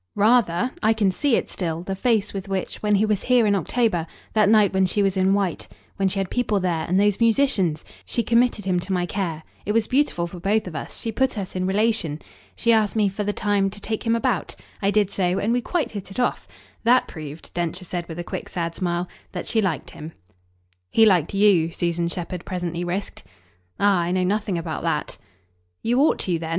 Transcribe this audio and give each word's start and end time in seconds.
"Rather! 0.15 0.71
I 0.81 0.93
can 0.93 1.11
see 1.11 1.35
it 1.35 1.51
still, 1.51 1.83
the 1.83 1.95
face 1.95 2.33
with 2.33 2.47
which, 2.49 2.77
when 2.81 2.95
he 2.95 3.05
was 3.05 3.21
here 3.21 3.45
in 3.45 3.53
October 3.53 4.07
that 4.33 4.49
night 4.49 4.73
when 4.73 4.87
she 4.87 5.03
was 5.03 5.15
in 5.15 5.35
white, 5.35 5.67
when 5.97 6.07
she 6.07 6.17
had 6.17 6.31
people 6.31 6.59
there 6.59 6.85
and 6.87 6.99
those 6.99 7.19
musicians 7.19 7.85
she 8.03 8.23
committed 8.23 8.65
him 8.65 8.79
to 8.79 8.93
my 8.93 9.05
care. 9.05 9.43
It 9.63 9.73
was 9.73 9.85
beautiful 9.85 10.25
for 10.25 10.39
both 10.39 10.65
of 10.65 10.75
us 10.75 10.99
she 11.01 11.11
put 11.11 11.37
us 11.37 11.55
in 11.55 11.67
relation. 11.67 12.19
She 12.55 12.71
asked 12.73 12.95
me, 12.95 13.09
for 13.09 13.23
the 13.23 13.31
time, 13.31 13.69
to 13.69 13.79
take 13.79 14.01
him 14.01 14.15
about; 14.15 14.55
I 14.81 14.89
did 14.89 15.11
so, 15.11 15.37
and 15.37 15.53
we 15.53 15.61
quite 15.61 15.91
hit 15.91 16.09
it 16.09 16.19
off. 16.19 16.47
That 16.83 17.07
proved," 17.07 17.53
Densher 17.53 17.85
said 17.85 18.07
with 18.07 18.17
a 18.17 18.23
quick 18.23 18.49
sad 18.49 18.73
smile, 18.73 19.07
"that 19.33 19.45
she 19.45 19.61
liked 19.61 19.91
him." 19.91 20.13
"He 20.89 21.05
liked 21.05 21.35
YOU," 21.35 21.71
Susan 21.71 22.07
Shepherd 22.07 22.43
presently 22.43 22.83
risked. 22.83 23.21
"Ah 23.79 23.99
I 23.99 24.11
know 24.11 24.23
nothing 24.23 24.57
about 24.57 24.81
that." 24.81 25.19
"You 25.83 25.99
ought 26.01 26.17
to 26.21 26.39
then. 26.39 26.49